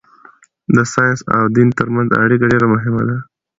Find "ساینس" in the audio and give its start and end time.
0.93-1.19